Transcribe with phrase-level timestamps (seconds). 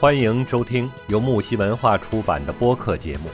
[0.00, 3.28] 欢迎收听由木西文化出版的播客节目。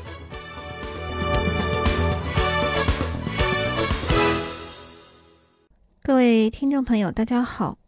[6.03, 7.79] 各位听众朋友，大家好，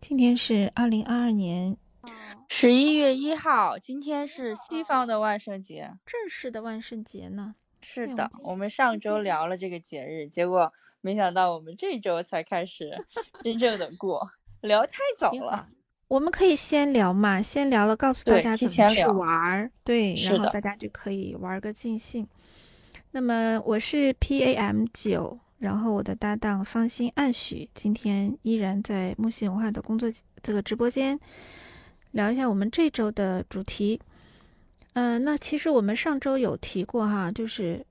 [0.00, 1.76] 今天是二零二二年
[2.48, 7.56] 十一月一号，今天是西方的万圣节，正式的万圣节呢。
[7.82, 13.04] 是的，我们上周聊了这个节日，结果没想到我们这周才开始
[13.42, 15.66] 真正的过，聊太早了。
[16.10, 22.26] 我们可以先聊嘛，先聊了，告诉大家怎么去玩儿，对，然后大家就可以玩个尽兴。
[23.12, 30.10] 那么我是 P A M 九，然后我的搭档方心暗许，今天依然在木星文化的工作
[30.42, 31.16] 这个直播间
[32.10, 34.00] 聊一下我们这周的主题。
[34.94, 37.86] 嗯，那其实我们上周有提过哈，就是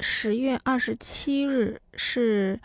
[0.00, 2.60] 十月二十七日是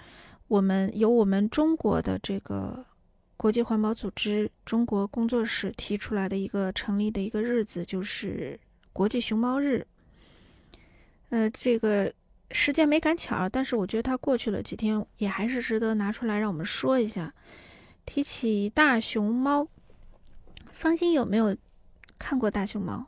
[0.48, 2.84] 我们由我们中国的这个。
[3.38, 8.60] 国际环保组织中国工作室提出来的一个成立的一个日子，就是
[8.92, 9.86] 国际熊猫日。
[11.30, 12.12] 呃，这个
[12.50, 17.32] 时间没赶巧，但是我觉得它过去了几天，也还是值得拿出来让我们说一下。
[18.06, 19.68] 提起大熊猫，
[20.72, 21.56] 方心有没有
[22.18, 23.06] 看过大熊猫？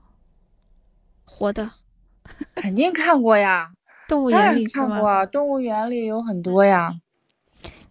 [1.25, 1.71] 活的？
[2.53, 3.71] 肯定看过呀，
[4.07, 6.93] 动物园里看过，动物园里有很多呀。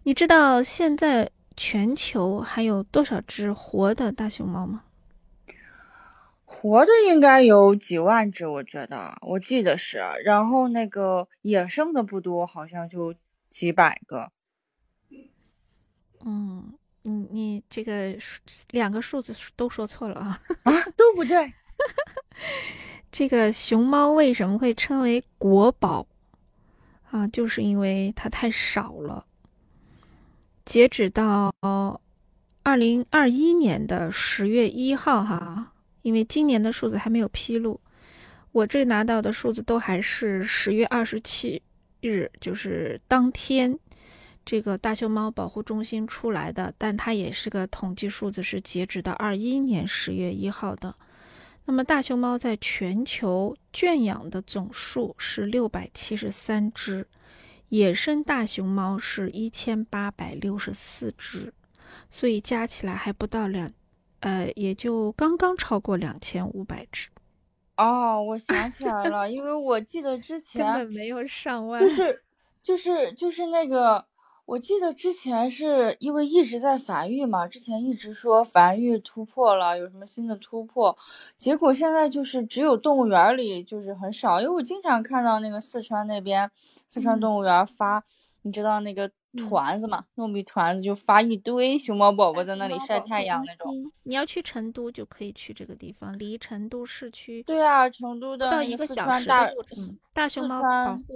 [0.04, 1.32] 你知道现在？
[1.58, 4.84] 全球还有多少只活的大熊猫吗？
[6.44, 9.98] 活的应该有几万只，我觉得，我记得是。
[10.24, 13.12] 然后那个野生的不多，好像就
[13.50, 14.30] 几百个。
[16.24, 18.16] 嗯，你你这个
[18.70, 20.40] 两个数字都说错了啊！
[20.62, 21.52] 啊，都不对。
[23.10, 26.06] 这个熊猫为什么会称为国宝
[27.10, 27.26] 啊？
[27.26, 29.26] 就是因为它太少了。
[30.69, 31.50] 截止到
[32.62, 37.80] 二零二一年的十月一号，哈，因为今年的数字还没有披露，
[38.52, 41.62] 我这拿到的数字都还是十月二十七
[42.03, 43.78] 日，就是当天
[44.44, 50.94] 这个大熊猫保护中心出来的，但它也是个统计数字，是截止到二一年十月一号的。
[51.65, 57.09] 那么大熊猫在全球圈养的总数是六百七十三只。
[57.68, 61.52] 野生大熊猫是一千八百六十四只，
[62.10, 63.70] 所以加起来还不到两，
[64.20, 67.08] 呃，也就刚刚超过两千五百只。
[67.76, 72.22] 哦，我想起来了， 因为我记得之前根本没有上万， 就是
[72.62, 74.06] 就是就是那个。
[74.48, 80.97] 我记得之前是因为一直在繁育嘛，之前一直说繁育突破了，有什么新的突破，
[81.36, 86.50] 结果现在就是只有动物园里就是很少，因为我经常看到那个四川那边
[86.88, 88.03] 四川动物园发，
[88.41, 89.10] 你知道那个
[89.49, 93.91] 团子嘛，糯米团子就发一堆熊猫宝宝在那里晒太阳那种。
[94.05, 99.50] 你要去成都就可以去这个地方，离成都市区对啊，成都的到一个小时大
[100.12, 100.61] 大熊猫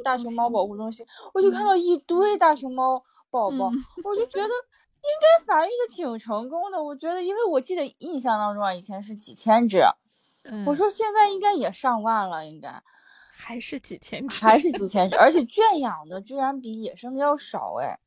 [0.05, 3.03] 大熊猫保护中心，我就看到一堆大熊猫。
[3.31, 3.73] 宝宝，
[4.05, 4.49] 我就觉得
[5.00, 6.83] 应该繁育的挺成功的。
[6.83, 9.83] 我觉得，因为我记得印象当中啊，以前是几千只，
[10.67, 12.69] 我说现在应该也上万了，应该
[13.42, 17.98] 还是几千只，还是几千只，而且圈养的居然比野生的要少哎。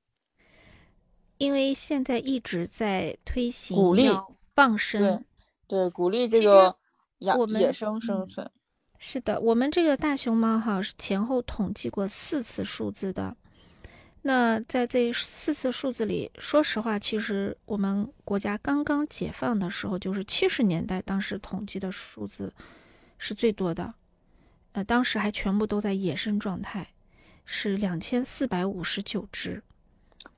[1.37, 4.07] 因为现在一直在推行鼓励
[4.53, 5.25] 放生，
[5.67, 6.73] 对，鼓励这个
[7.19, 8.49] 养野生生存。
[8.97, 13.35] 是的，我们这个大熊猫哈是前后统计过四次数字的。
[14.21, 22.51] 那在这四次数字里，说实话，其实我们国家刚刚解放的时候，就是七十年代，当时统计的数字
[23.19, 23.93] 是最多的，
[24.75, 26.89] 呃，当时还全部都在野生状态，
[27.45, 29.63] 是两千四百五十九只。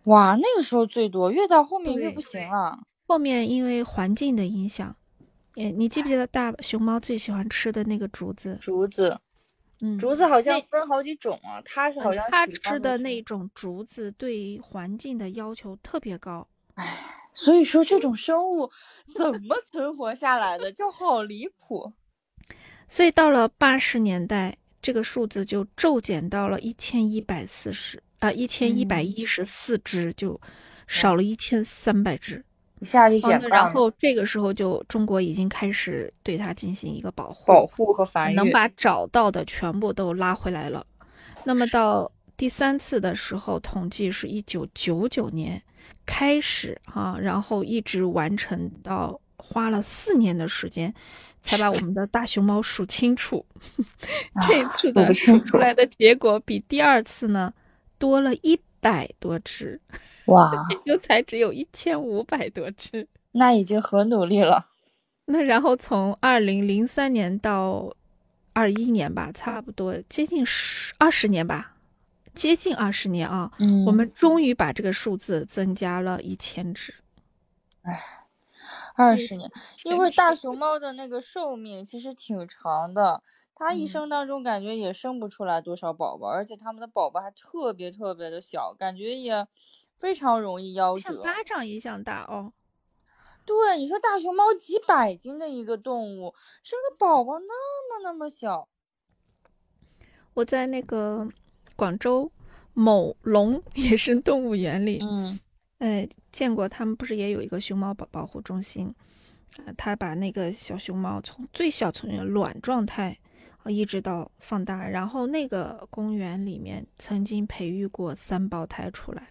[0.03, 2.77] 哇，那个时候最多，越到后面越不行了。
[3.07, 4.95] 后面因为环境的影响，
[5.55, 8.55] 诶，你记不记得大熊猫最喜欢吃的那个竹子？
[8.61, 9.19] 竹子。
[9.81, 16.99] 嗯，竹子好像分好几种啊，它是好像它吃的那种竹子对环境的要求特别高，哎，
[17.33, 18.69] 所以说这种生物
[19.15, 21.93] 怎么存活下来的，就好离谱。
[22.89, 30.39] 所以到了八十年代，这个数字就骤减到了一千一百四十啊，一千一百一十四只，就
[30.87, 32.43] 少了一千三百只。
[32.79, 40.85] 一下就减半然后这个时候就中国已经开始对它进行一个保护、保护和繁育，能把找到的全部都拉回来了。
[41.43, 45.59] 那么到第三次的时候，统计是一九九九年
[46.05, 50.93] 开始啊，然后一直完成到花了四年的时间，
[51.41, 53.45] 才把我们的大熊猫数清楚。
[54.47, 57.53] 这次的数出来的结果比第二次呢
[57.97, 59.79] 多了一百多只。
[60.25, 64.67] 哇， 也就才只有一千五百多只，那已经很努力了。
[65.25, 67.95] 那然后从二零零三年到
[68.53, 71.75] 二一年吧，差不多接近十二十年吧，
[72.33, 73.51] 接近二十年啊。
[73.59, 76.93] 嗯，我们终于把这个数字增加了一千只。
[77.83, 78.01] 哎，
[78.97, 79.49] 二十年，
[79.85, 83.21] 因为大熊猫的那个寿命其实挺长的，
[83.53, 89.47] 它一生当中感觉也生不出来多少宝宝，而且它们的宝宝还特别特别的小，感觉也
[89.95, 91.13] 非常容易夭折。
[91.13, 92.53] 像巴掌一样大哦。
[93.45, 98.67] 对，你说大熊猫几百斤的一个动物，生个宝宝那么那么小。
[100.33, 101.27] 我在那个
[101.75, 102.31] 广州
[102.73, 105.39] 某龙 野生动物园里，嗯，
[105.79, 108.93] 哎，见过他们不是也有一个熊猫保保护中心
[109.57, 109.73] 啊？
[109.77, 113.17] 他把那个小熊猫从最小从卵状态
[113.63, 119.29] 啊一直到放大，然后那个公园里面曾经培育过三胞胎出来，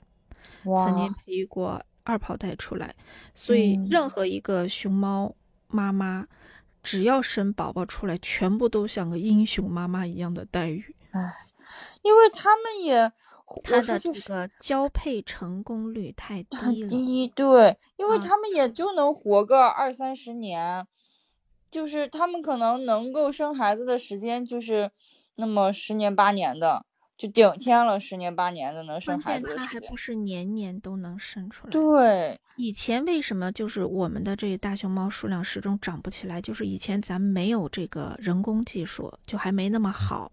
[0.65, 1.83] 曾经培育过。
[2.09, 2.95] 二胞胎出来，
[3.35, 5.35] 所以任何一个熊猫
[5.67, 6.25] 妈妈，
[6.81, 10.95] 只要生宝宝出来，全部都像个英雄妈妈一样的待遇。
[11.11, 11.21] 哎，
[12.03, 13.13] 因为他们也，
[13.63, 16.89] 他的这个交配成功率太 低了。
[16.89, 20.87] 低，对，因为他们也就能活个二三十年，
[21.71, 24.91] 就是他们可能能够生孩子的时间就是
[25.37, 26.85] 那么十年八年的。
[27.19, 31.71] 就顶天了，十年八年的能生孩子，关键它还不是年年都能生出来。
[31.71, 36.43] 对，以前为什么就是我们的这大熊猫数量始终长不起来？
[36.43, 40.31] 就是以前咱们没有这个人工技术，就还没那么好，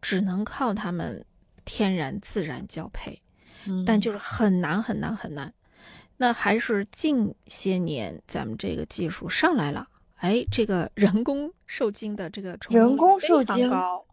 [0.00, 1.22] 只能靠他们
[1.64, 3.20] 天然自然交配。
[3.66, 5.52] 嗯，但就是很难很难很难。
[6.16, 14.04] 那还是近些年咱们这个技术上来了，哎，这个人工受精的这个人工受精高。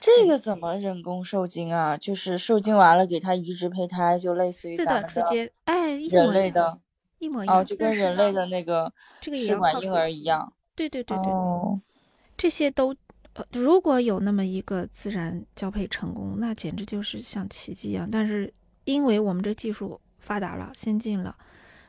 [0.00, 1.96] 这个怎么人工受精啊？
[1.96, 6.78] 就是受精完了给它移植胚胎，就类似于咱们的直接哎人类的，
[7.18, 10.52] 一模一样，就跟人类的那个这个试管婴儿一样。
[10.74, 11.26] 对对对对，
[12.36, 12.94] 这些都
[13.52, 18.08] 如果有那么一个自然交配成功，那简直就是像奇迹一样。
[18.10, 18.52] 但是
[18.84, 21.36] 因为我们这技术发达了、先进了，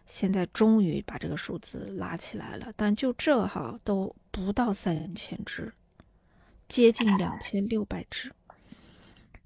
[0.06, 2.72] 现在终于把这个数字拉起来了。
[2.76, 5.74] 但就这哈都不到三千只。
[6.68, 8.32] 接近两千六百只，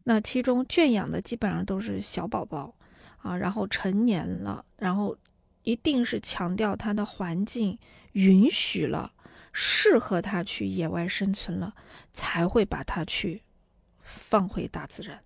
[0.04, 2.76] 那其中圈养的基本上都是小宝宝
[3.20, 5.18] 啊，然后成年了，然后
[5.62, 7.80] 一定是强调它的环境
[8.12, 9.13] 允许了，
[9.54, 11.76] 适合它去野外生存了，
[12.12, 13.44] 才会把它去
[14.02, 15.24] 放回大自然。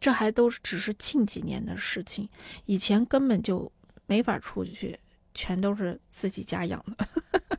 [0.00, 2.28] 这还都只是近几年的事情，
[2.64, 3.70] 以前根本就
[4.06, 4.98] 没法出去，
[5.34, 7.06] 全都是自己家养的。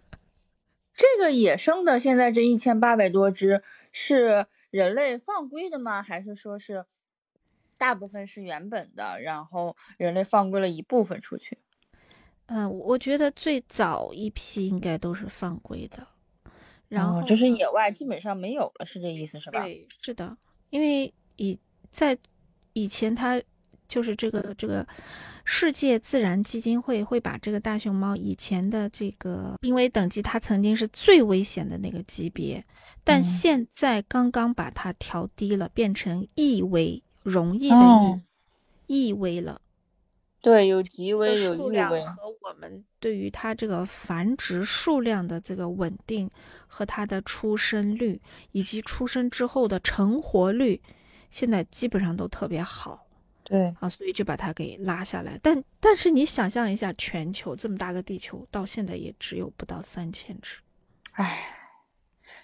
[0.96, 6.02] 这个野生的现在这一千八百多只是人类放归的吗？
[6.02, 6.86] 还是说是
[7.78, 11.58] 大部分是原本的，然后人类放归了一部分出去？
[12.54, 16.06] 嗯，我觉得最早一批应该都是放归的，
[16.88, 19.64] 然后就是野外基本上没有了，是这意思是吧？
[19.64, 20.38] 对，是的，
[20.70, 21.58] 因为以
[21.90, 22.18] 在
[22.74, 23.42] 以前它。
[23.90, 24.88] 就是这个这个
[25.44, 32.64] 世界自然基金会会把这个大熊猫以前的这个濒危等级，它曾经是最危险的那个级别，
[33.04, 37.78] 但现在刚刚把它调低了，变成易危，容易的
[38.88, 39.62] 易，易危了。
[40.44, 42.06] 对，有极微，有易危。
[42.06, 46.30] 和我们对于它这个繁殖数量的这个稳定
[46.68, 48.22] 和它的出生率
[48.52, 50.82] 以及出生之后的成活率，
[51.32, 53.08] 现在基本上都特别好。
[53.46, 55.40] 对啊，所以就把它给拉下来。
[55.42, 60.58] 但但是你想象一下，全球这么大个地球，到现在也只有不到三千只。
[61.14, 61.56] 唉，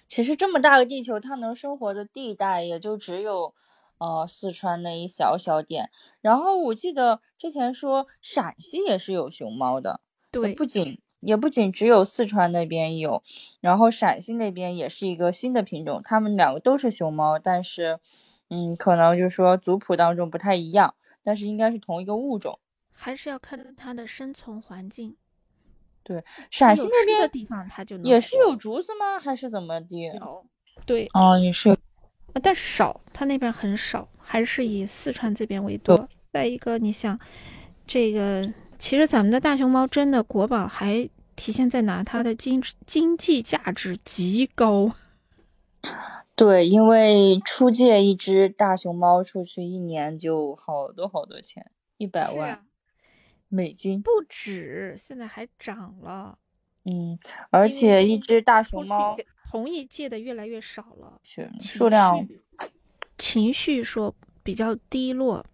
[0.08, 3.54] 其实这么大个地球，它能生活的地带也就只有，
[4.00, 5.90] 呃，四川那一小小点。
[6.20, 10.00] 然后我记得之前说陕西也是有熊猫的，
[10.32, 13.22] 对，不仅也不仅只有四川那边有，
[13.60, 18.00] 然后陕西那边也是一个新的品种，它们两个都是熊猫，但是。
[18.52, 22.58] 嗯，可能就是说族谱当中不太一样，但是应该是同一个物种，
[22.92, 25.16] 还是要看它的生存环境。
[26.02, 29.20] 对，陕西那边的地方它就也是有竹子吗？
[29.20, 30.18] 还是怎么的？
[30.18, 30.44] 有，
[30.84, 31.78] 对，哦，也是，
[32.42, 36.08] 但是少，他那边很少，还是以四川这边为多。
[36.32, 37.18] 再一个，你想，
[37.86, 42.04] 这个其实咱们的大熊猫真的国宝还体现在哪？
[42.04, 44.92] 它的经经济价值极高。
[46.36, 52.64] 对，因为出借一只大熊猫出去，一年就好多好多钱，一百万
[53.48, 56.38] 美金不止，现在还涨了。
[56.84, 57.18] 嗯，
[57.50, 59.16] 而且一只大熊猫
[59.50, 61.20] 同意借的越来越少了，
[61.60, 62.24] 数量
[63.18, 64.14] 情绪说
[64.44, 65.44] 比较低落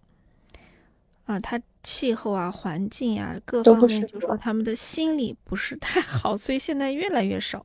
[1.25, 7.65] 啊，他气候啊、环境啊各方面，就说他们的心理不是太好，所以现在越来越少。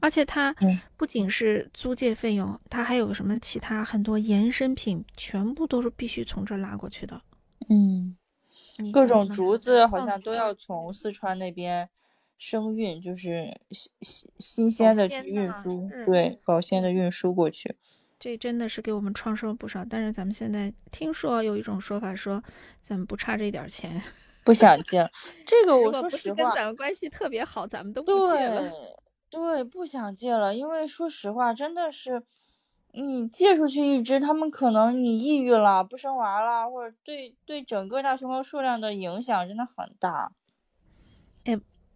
[0.00, 0.52] 而且它
[0.96, 7.22] 不仅是租借费用，它还有什么其他很多衍生品，全部都是必须从这拉过去的。
[7.68, 8.16] 嗯，
[8.92, 11.88] 各种竹子好像都要从四川那边
[12.38, 17.76] 生运，就是新新新鲜的去运输，对，保鲜的运输过去。
[18.18, 22.42] 这真的是给我们创收不少，但是咱们现在听说有一种说法说，
[22.80, 24.00] 咱们不差这点钱，
[24.44, 25.10] 不想借。
[25.44, 28.72] 这个 我说实话，跟咱们关系特别好，咱们都不借了。
[29.28, 32.22] 对，不想借了，因为说实话，真的是，
[32.92, 40.32] 你借出去一只，他们可能你抑郁了，不生娃了，或者对对整个大熊猫数量的影响真的很大。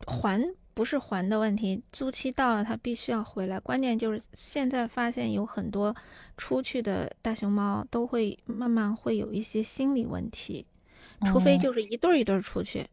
[0.01, 0.55] 哎，还。
[0.77, 3.59] 不是还的问题，租期到了，他必须要回来。
[3.59, 5.97] 关键就是现在发现有很多
[6.37, 10.67] 出去的大熊猫都会慢慢会有一些心理问题，
[11.25, 12.87] 除非就是一对一对出去。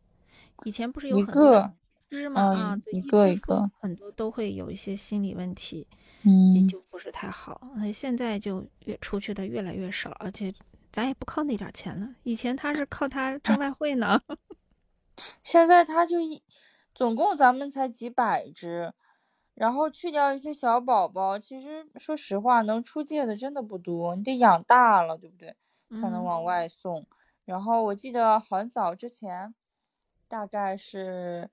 [0.64, 1.74] 以前不是有很多
[2.10, 2.42] 只吗？
[2.42, 5.86] 啊，一个一个，很多都会有一些心理问题，
[6.22, 7.70] 嗯，也就不是太好。
[7.94, 10.54] 现在就越出去的越来越少，而且
[10.90, 12.08] 咱也不靠那点钱了。
[12.24, 14.22] 以前他是靠他挣外汇呢，
[15.44, 16.42] 现在他就一。
[16.94, 18.94] 总共咱们才几百只，
[19.56, 24.16] 然后去掉一些小宝宝，其实说实话，能出借的真的不多。
[24.16, 25.56] 你得养大了，对不对？
[26.00, 27.06] 才能往外送。
[27.46, 29.54] 然后我记得很早之前，
[30.28, 31.50] 大概是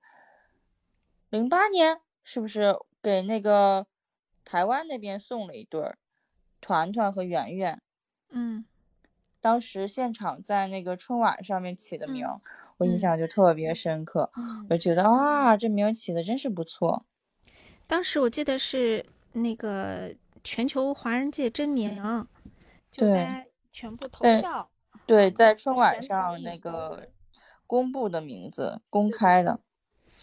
[1.29, 3.85] 零八年，是不是给那个
[4.45, 5.97] 台湾那边送了一对儿
[6.59, 7.81] 团团和圆圆？
[8.29, 8.65] 嗯。
[9.41, 12.25] 当时现场在那个春晚上面起的名，
[12.77, 14.31] 我印象就特别深刻。
[14.69, 17.05] 我觉得啊，这名起的真是不错。
[17.87, 22.27] 当时我记得是那个全球华人界真名，
[22.91, 24.69] 对，全部投票，
[25.05, 27.09] 对，在春晚上那个
[27.65, 29.59] 公布的名字，公开的。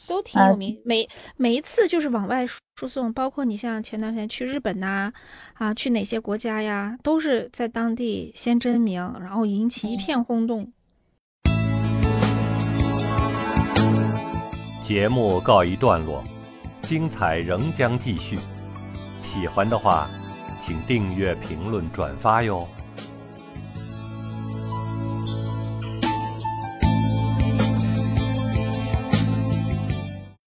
[0.08, 5.12] 都挺有名，每每一次就是往外输送，包括你像前段时间去日本呐，
[5.54, 10.72] 啊，去哪些国家呀，都是在当地先真名，然后引起一片轰动。
[14.82, 16.24] 节目告一段落，
[16.80, 18.38] 精彩仍将继续。
[19.22, 20.08] 喜欢的话，
[20.64, 22.66] 请订阅、评论、转发哟。